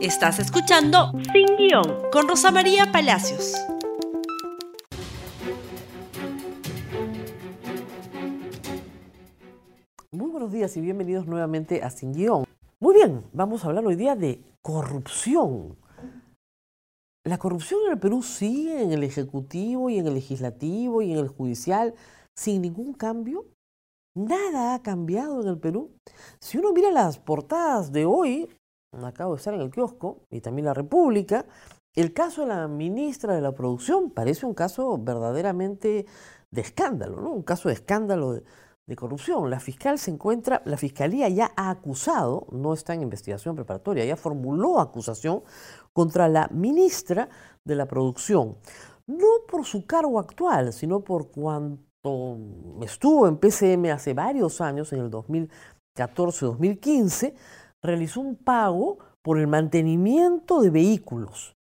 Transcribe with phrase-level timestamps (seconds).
[0.00, 3.54] Estás escuchando Sin Guión con Rosa María Palacios.
[10.12, 12.44] Muy buenos días y bienvenidos nuevamente a Sin Guión.
[12.78, 15.76] Muy bien, vamos a hablar hoy día de corrupción.
[17.24, 21.18] La corrupción en el Perú sigue en el Ejecutivo y en el Legislativo y en
[21.18, 21.92] el Judicial
[22.36, 23.46] sin ningún cambio.
[24.14, 25.90] Nada ha cambiado en el Perú.
[26.38, 28.48] Si uno mira las portadas de hoy,
[28.92, 31.46] acabo de estar en el kiosco, y también la República,
[31.94, 36.06] el caso de la ministra de la Producción parece un caso verdaderamente
[36.50, 37.32] de escándalo, ¿no?
[37.32, 38.44] Un caso de escándalo de,
[38.88, 39.48] de corrupción.
[39.50, 44.16] La fiscal se encuentra, la fiscalía ya ha acusado, no está en investigación preparatoria, ya
[44.16, 45.44] formuló acusación
[45.92, 47.28] contra la ministra
[47.64, 48.56] de la Producción.
[49.06, 52.38] No por su cargo actual, sino por cuanto
[52.82, 57.34] estuvo en PCM hace varios años, en el 2014-2015,
[57.82, 61.56] realizó un pago por el mantenimiento de vehículos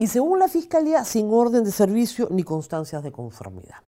[0.00, 3.84] y según la Fiscalía sin orden de servicio ni constancias de conformidad.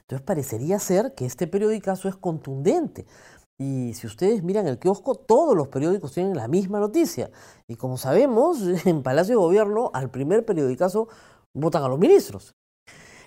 [0.00, 3.06] Entonces parecería ser que este periodicazo es contundente.
[3.60, 7.30] Y si ustedes miran el kiosco, todos los periódicos tienen la misma noticia.
[7.68, 11.08] Y como sabemos, en Palacio de Gobierno, al primer periodicazo
[11.54, 12.54] votan a los ministros.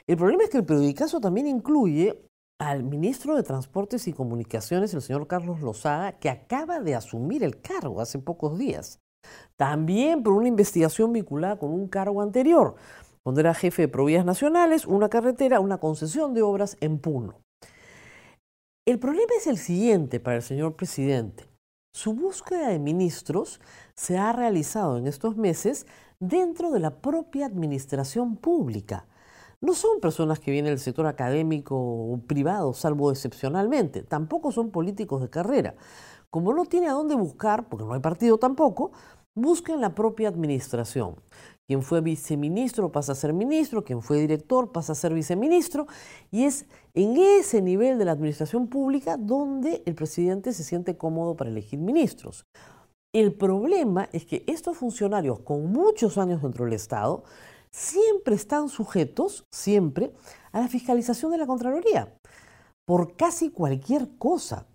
[0.08, 2.31] El problema es que el periodicazo también incluye
[2.62, 7.60] al ministro de Transportes y Comunicaciones, el señor Carlos Lozaga, que acaba de asumir el
[7.60, 9.00] cargo hace pocos días.
[9.58, 12.76] También por una investigación vinculada con un cargo anterior,
[13.24, 17.42] cuando era jefe de Provías Nacionales, una carretera, una concesión de obras en Puno.
[18.88, 21.46] El problema es el siguiente para el señor presidente.
[21.96, 23.60] Su búsqueda de ministros
[23.96, 25.88] se ha realizado en estos meses
[26.20, 29.08] dentro de la propia administración pública
[29.62, 34.02] no son personas que vienen del sector académico o privado, salvo excepcionalmente.
[34.02, 35.76] Tampoco son políticos de carrera.
[36.32, 38.92] Como no tiene a dónde buscar, porque no hay partido tampoco,
[39.36, 41.16] busca en la propia administración.
[41.68, 45.86] Quien fue viceministro pasa a ser ministro, quien fue director pasa a ser viceministro,
[46.32, 51.36] y es en ese nivel de la administración pública donde el presidente se siente cómodo
[51.36, 52.46] para elegir ministros.
[53.14, 57.24] El problema es que estos funcionarios con muchos años dentro del Estado
[57.74, 60.14] siempre están sujetos, siempre,
[60.52, 62.14] a la fiscalización de la Contraloría,
[62.86, 64.68] por casi cualquier cosa.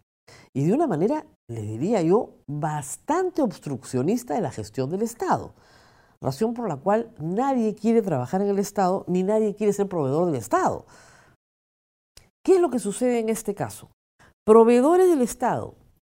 [0.54, 5.54] Y de una manera, le diría yo, bastante obstruccionista de la gestión del Estado.
[6.22, 10.26] Razón por la cual nadie quiere trabajar en el Estado ni nadie quiere ser proveedor
[10.26, 10.86] del Estado.
[12.44, 13.90] ¿Qué es lo que sucede en este caso?
[14.46, 15.74] Proveedores del Estado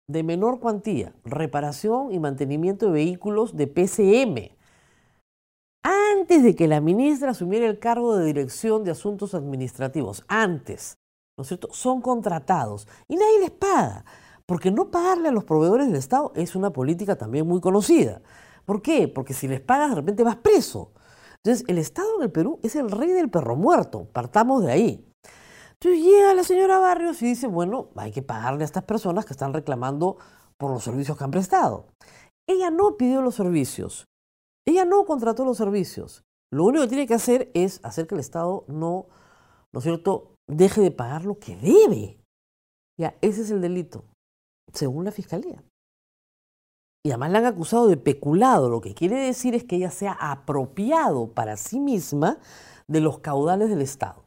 [0.09, 4.56] de menor cuantía, reparación y mantenimiento de vehículos de PCM,
[5.87, 10.97] antes de que la ministra asumiera el cargo de dirección de asuntos administrativos, antes,
[11.37, 11.69] ¿no es cierto?
[11.71, 14.03] Son contratados y nadie les paga,
[14.45, 18.21] porque no pagarle a los proveedores del Estado es una política también muy conocida.
[18.65, 19.07] ¿Por qué?
[19.07, 20.91] Porque si les pagas de repente vas preso.
[21.37, 25.13] Entonces, el Estado en el Perú es el rey del perro muerto, partamos de ahí.
[25.79, 29.31] Entonces llega la señora Barrios y dice, bueno, hay que pagarle a estas personas que
[29.31, 30.17] están reclamando
[30.57, 31.85] por los servicios que han prestado.
[32.45, 34.07] Ella no pidió los servicios,
[34.67, 36.23] ella no contrató los servicios.
[36.51, 39.07] Lo único que tiene que hacer es hacer que el Estado no,
[39.73, 42.19] ¿no es cierto?, deje de pagar lo que debe.
[42.99, 44.05] Ya, ese es el delito,
[44.73, 45.63] según la Fiscalía.
[47.05, 50.07] Y además la han acusado de peculado, lo que quiere decir es que ella se
[50.07, 52.39] ha apropiado para sí misma
[52.87, 54.26] de los caudales del Estado.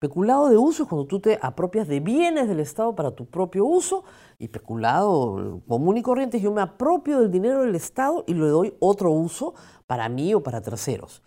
[0.00, 3.66] Peculado de uso es cuando tú te apropias de bienes del Estado para tu propio
[3.66, 4.02] uso
[4.38, 8.46] y peculado común y corriente es yo me apropio del dinero del Estado y le
[8.46, 9.52] doy otro uso
[9.86, 11.22] para mí o para terceros.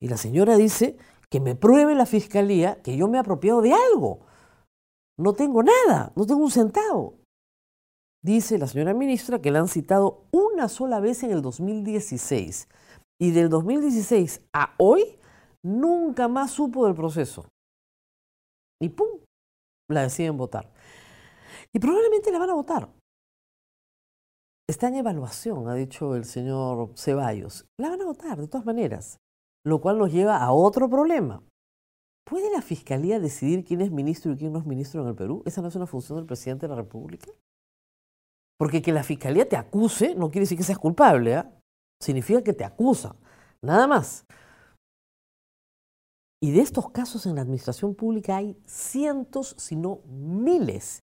[0.00, 0.96] Y la señora dice
[1.30, 4.26] que me pruebe la fiscalía que yo me he apropiado de algo.
[5.16, 7.20] No tengo nada, no tengo un centavo.
[8.24, 12.68] Dice la señora ministra que la han citado una sola vez en el 2016
[13.20, 15.16] y del 2016 a hoy
[15.62, 17.46] nunca más supo del proceso
[18.80, 19.20] y ¡pum!
[19.88, 20.72] la deciden votar.
[21.72, 22.88] Y probablemente la van a votar.
[24.68, 27.66] Está en evaluación, ha dicho el señor Ceballos.
[27.78, 29.20] La van a votar de todas maneras,
[29.64, 31.42] lo cual nos lleva a otro problema.
[32.28, 35.42] ¿Puede la Fiscalía decidir quién es ministro y quién no es ministro en el Perú?
[35.46, 37.30] ¿Esa no es una función del presidente de la República?
[38.58, 41.44] Porque que la Fiscalía te acuse no quiere decir que seas culpable, ¿eh?
[42.02, 43.14] significa que te acusa,
[43.62, 44.26] nada más.
[46.42, 51.00] Y de estos casos en la administración pública hay cientos, si no miles.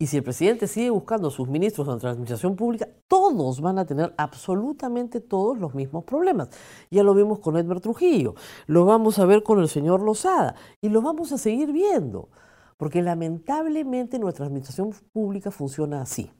[0.00, 3.78] Y si el presidente sigue buscando a sus ministros en la administración pública, todos van
[3.78, 6.48] a tener absolutamente todos los mismos problemas.
[6.90, 8.34] Ya lo vimos con Edmer Trujillo,
[8.66, 12.28] lo vamos a ver con el señor Lozada y lo vamos a seguir viendo,
[12.76, 16.32] porque lamentablemente nuestra administración pública funciona así.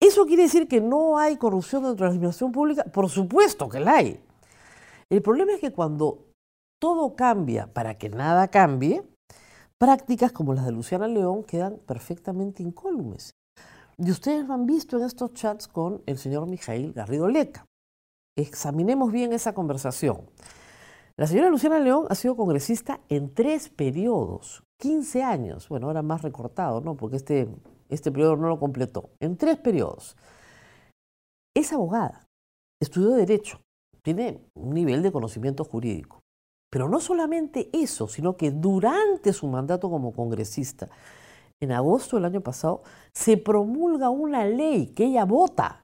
[0.00, 2.82] ¿Eso quiere decir que no hay corrupción dentro de la administración pública?
[2.84, 4.20] Por supuesto que la hay.
[5.08, 6.31] El problema es que cuando
[6.82, 9.04] todo cambia para que nada cambie,
[9.78, 13.36] prácticas como las de Luciana León quedan perfectamente incólumes.
[13.98, 17.66] Y ustedes lo han visto en estos chats con el señor Mijail Garrido Leca.
[18.36, 20.28] Examinemos bien esa conversación.
[21.16, 25.68] La señora Luciana León ha sido congresista en tres periodos, 15 años.
[25.68, 26.96] Bueno, ahora más recortado, ¿no?
[26.96, 27.48] Porque este,
[27.90, 29.10] este periodo no lo completó.
[29.20, 30.16] En tres periodos.
[31.54, 32.26] Es abogada,
[32.80, 33.60] estudió Derecho,
[34.02, 36.21] tiene un nivel de conocimiento jurídico.
[36.72, 40.88] Pero no solamente eso, sino que durante su mandato como congresista,
[41.60, 42.82] en agosto del año pasado,
[43.14, 45.82] se promulga una ley que ella vota,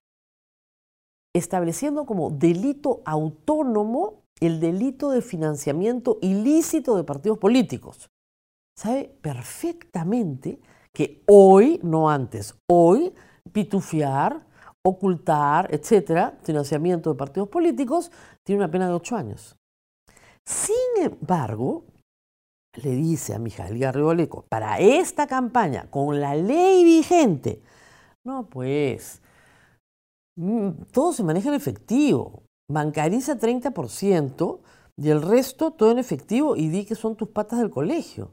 [1.36, 8.08] estableciendo como delito autónomo el delito de financiamiento ilícito de partidos políticos.
[8.76, 10.58] Sabe perfectamente
[10.94, 13.12] que hoy, no antes, hoy,
[13.52, 14.46] pitufiar,
[14.82, 18.10] ocultar, etcétera, financiamiento de partidos políticos,
[18.42, 19.57] tiene una pena de ocho años.
[20.48, 21.84] Sin embargo,
[22.82, 27.60] le dice a Mijael Garrigoleco, para esta campaña, con la ley vigente,
[28.24, 29.20] no, pues,
[30.38, 32.44] mm, todo se maneja en efectivo.
[32.70, 34.60] Bancariza 30%
[34.96, 38.30] y el resto todo en efectivo y di que son tus patas del colegio.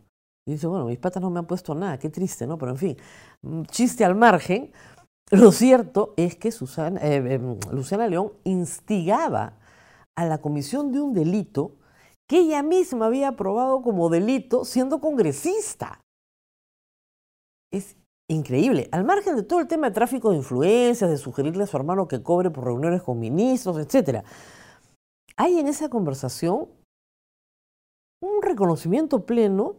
[0.47, 2.57] Y dice, bueno, mis patas no me han puesto nada, qué triste, ¿no?
[2.57, 2.97] Pero en fin,
[3.41, 4.71] mm, chiste al margen,
[5.31, 9.57] lo cierto es que eh, em, Luciana León instigaba
[10.15, 11.73] a la comisión de un delito
[12.27, 16.01] que ella misma había aprobado como delito siendo congresista.
[17.71, 17.97] Es
[18.29, 18.89] increíble.
[18.91, 22.07] Al margen de todo el tema de tráfico de influencias, de sugerirle a su hermano
[22.07, 24.25] que cobre por reuniones con ministros, etc.
[25.37, 26.69] Hay en esa conversación
[28.23, 29.75] un reconocimiento pleno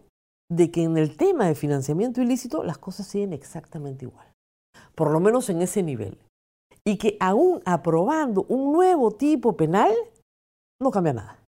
[0.50, 4.32] de que en el tema de financiamiento ilícito las cosas siguen exactamente igual,
[4.94, 6.18] por lo menos en ese nivel.
[6.84, 9.92] Y que aún aprobando un nuevo tipo penal,
[10.80, 11.45] no cambia nada.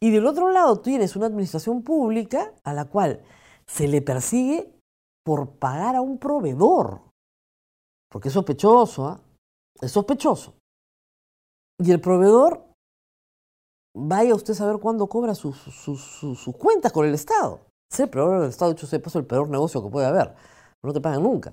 [0.00, 3.22] Y del otro lado tienes una administración pública a la cual
[3.66, 4.72] se le persigue
[5.24, 7.00] por pagar a un proveedor.
[8.10, 9.20] Porque es sospechoso, ¿ah?
[9.80, 10.54] es sospechoso.
[11.80, 12.64] Y el proveedor,
[13.96, 17.60] vaya usted a saber cuándo cobra sus, sus, cuentas con el Estado.
[17.90, 20.34] Es el proveedor del Estado, de hecho, se el peor negocio que puede haber.
[20.82, 21.52] No te pagan nunca.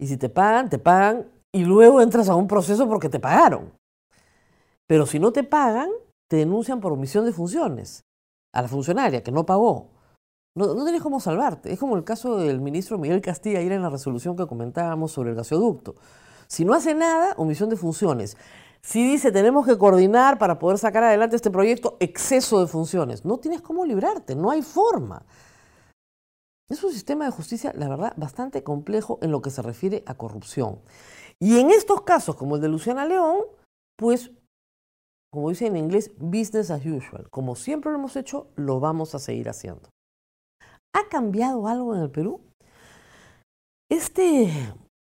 [0.00, 3.72] Y si te pagan, te pagan y luego entras a un proceso porque te pagaron.
[4.88, 5.90] Pero si no te pagan,
[6.32, 8.06] te denuncian por omisión de funciones
[8.54, 9.90] a la funcionaria que no pagó.
[10.56, 11.70] No, no tenés cómo salvarte.
[11.70, 15.28] Es como el caso del ministro Miguel Castilla ayer en la resolución que comentábamos sobre
[15.28, 15.94] el gasoducto.
[16.46, 18.38] Si no hace nada, omisión de funciones.
[18.80, 23.26] Si dice tenemos que coordinar para poder sacar adelante este proyecto, exceso de funciones.
[23.26, 25.26] No tienes cómo librarte, no hay forma.
[26.70, 30.14] Es un sistema de justicia, la verdad, bastante complejo en lo que se refiere a
[30.14, 30.80] corrupción.
[31.38, 33.40] Y en estos casos, como el de Luciana León,
[33.98, 34.30] pues
[35.32, 37.28] como dice en inglés, business as usual.
[37.30, 39.88] Como siempre lo hemos hecho, lo vamos a seguir haciendo.
[40.94, 42.40] ¿Ha cambiado algo en el Perú?
[43.90, 44.50] Este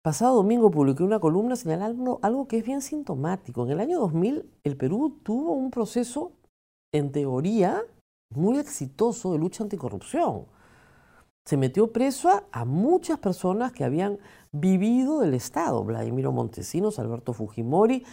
[0.05, 3.65] pasado domingo publiqué una columna señalando algo que es bien sintomático.
[3.65, 6.33] En el año 2000, el Perú tuvo un proceso,
[6.95, 7.83] en teoría,
[8.33, 10.47] muy exitoso de lucha anticorrupción.
[11.45, 14.21] Se metió preso a, muchas personas que habían
[14.53, 15.83] vivido del Estado.
[15.83, 18.05] Vladimiro Montesinos, Alberto Fujimori,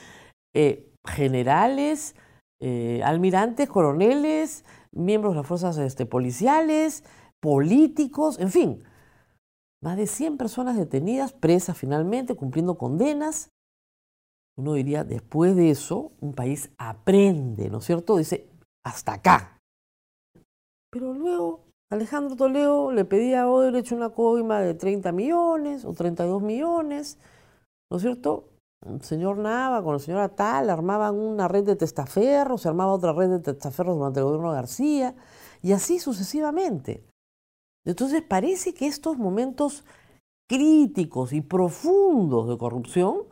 [0.56, 2.16] eh, generales,
[2.62, 7.04] eh, almirantes, coroneles, miembros de las fuerzas este, policiales,
[7.40, 8.84] políticos, en fin.
[9.82, 13.50] Más de 100 personas detenidas, presas finalmente, cumpliendo condenas.
[14.58, 18.18] Uno diría, después de eso, un país aprende, ¿no es cierto?
[18.18, 18.50] Dice,
[18.86, 19.62] hasta acá.
[20.92, 26.42] Pero luego Alejandro Toledo le pedía a Odebrecht una coima de 30 millones o 32
[26.42, 27.18] millones,
[27.90, 28.49] ¿no es cierto?
[28.86, 33.14] El señor Nava con la señora Tal armaban una red de testaferros, se armaba otra
[33.14, 35.16] red de testaferros durante el gobierno García,
[35.62, 37.06] y así sucesivamente.
[37.86, 39.84] Entonces parece que estos momentos
[40.50, 43.24] críticos y profundos de corrupción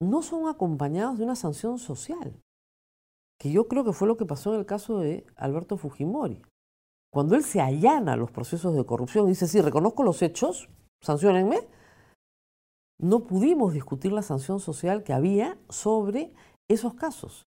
[0.00, 2.40] no son acompañados de una sanción social,
[3.38, 6.42] que yo creo que fue lo que pasó en el caso de Alberto Fujimori.
[7.12, 10.68] Cuando él se allana los procesos de corrupción dice, sí, reconozco los hechos,
[11.02, 11.66] sancionenme,
[12.98, 16.32] no pudimos discutir la sanción social que había sobre
[16.68, 17.46] esos casos.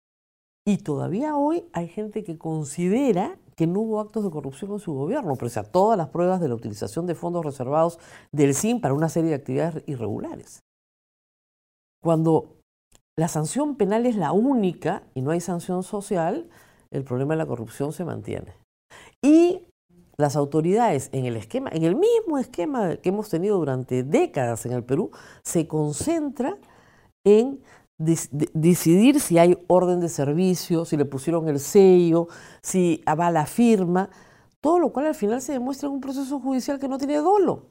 [0.65, 4.93] Y todavía hoy hay gente que considera que no hubo actos de corrupción en su
[4.93, 7.99] gobierno, pese a todas las pruebas de la utilización de fondos reservados
[8.31, 10.59] del SIM para una serie de actividades irregulares.
[12.03, 12.57] Cuando
[13.17, 16.49] la sanción penal es la única y no hay sanción social,
[16.91, 18.53] el problema de la corrupción se mantiene.
[19.23, 19.65] Y
[20.17, 24.71] las autoridades en el esquema, en el mismo esquema que hemos tenido durante décadas en
[24.73, 25.11] el Perú,
[25.43, 26.57] se concentra
[27.23, 27.61] en
[27.97, 32.27] decidir si hay orden de servicio, si le pusieron el sello,
[32.61, 34.09] si va la firma,
[34.61, 37.67] todo lo cual al final se demuestra en un proceso judicial que no tiene dolo.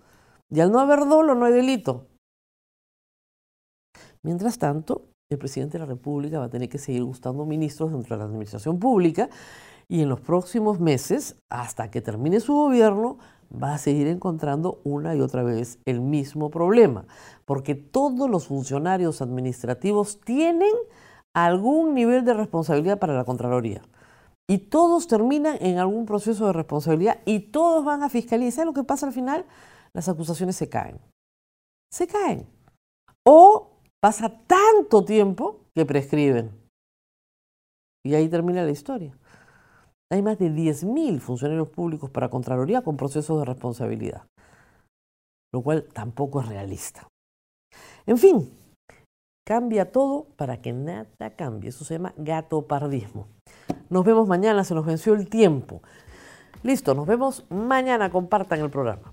[0.51, 2.07] Y al no haber dolo no hay delito.
[4.23, 8.17] Mientras tanto, el presidente de la República va a tener que seguir gustando ministros dentro
[8.17, 9.29] de la administración pública
[9.89, 13.19] y en los próximos meses, hasta que termine su gobierno,
[13.51, 17.07] va a seguir encontrando una y otra vez el mismo problema,
[17.45, 20.73] porque todos los funcionarios administrativos tienen
[21.35, 23.83] algún nivel de responsabilidad para la Contraloría.
[24.49, 28.49] Y todos terminan en algún proceso de responsabilidad y todos van a fiscalía.
[28.49, 29.45] ¿Y ¿Sabe lo que pasa al final?
[29.93, 30.99] Las acusaciones se caen.
[31.91, 32.47] Se caen.
[33.25, 36.53] O pasa tanto tiempo que prescriben.
[38.05, 39.19] Y ahí termina la historia.
[40.11, 44.27] Hay más de 10.000 funcionarios públicos para Contraloría con procesos de responsabilidad,
[45.53, 47.09] lo cual tampoco es realista.
[48.07, 48.49] En fin,
[49.45, 51.71] cambia todo para que nada cambie.
[51.71, 53.27] Eso se llama gatopardismo.
[53.91, 55.83] Nos vemos mañana, se nos venció el tiempo.
[56.63, 58.11] Listo, nos vemos mañana.
[58.11, 59.13] Compartan el programa.